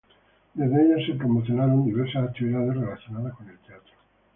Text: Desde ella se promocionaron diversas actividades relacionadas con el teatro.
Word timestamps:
Desde 0.55 0.81
ella 0.83 1.05
se 1.05 1.13
promocionaron 1.13 1.85
diversas 1.85 2.23
actividades 2.27 2.73
relacionadas 2.75 3.35
con 3.35 3.47
el 3.47 3.59
teatro. 3.59 3.93